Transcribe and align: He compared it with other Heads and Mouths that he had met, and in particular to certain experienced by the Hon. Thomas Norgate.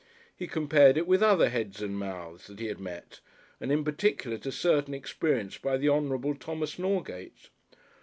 He 0.35 0.47
compared 0.47 0.97
it 0.97 1.05
with 1.05 1.21
other 1.21 1.49
Heads 1.49 1.79
and 1.79 1.95
Mouths 1.95 2.47
that 2.47 2.57
he 2.59 2.65
had 2.65 2.79
met, 2.79 3.19
and 3.59 3.71
in 3.71 3.83
particular 3.83 4.39
to 4.39 4.51
certain 4.51 4.95
experienced 4.95 5.61
by 5.61 5.77
the 5.77 5.89
Hon. 5.89 6.33
Thomas 6.39 6.79
Norgate. 6.79 7.49